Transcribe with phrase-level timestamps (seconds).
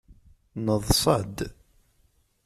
[0.65, 1.37] Neḍṣa-d.